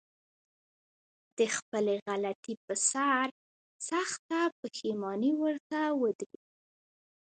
[1.37, 3.27] د خپلې غلطي په سر
[3.89, 6.49] سخته پښېماني ورته ودرېږي.